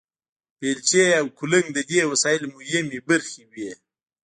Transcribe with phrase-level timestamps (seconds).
[0.59, 3.71] بیلچې او کلنګ د دې وسایلو مهمې برخې وې.